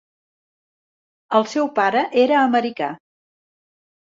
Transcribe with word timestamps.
El 1.41 1.45
seu 1.53 1.69
pare 1.81 2.03
era 2.25 2.41
americà. 2.49 2.89